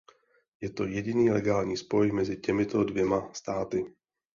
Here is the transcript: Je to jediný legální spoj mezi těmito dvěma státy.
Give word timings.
Je 0.61 0.69
to 0.69 0.85
jediný 0.85 1.29
legální 1.29 1.77
spoj 1.77 2.11
mezi 2.11 2.37
těmito 2.41 2.83
dvěma 2.83 3.33
státy. 3.33 3.95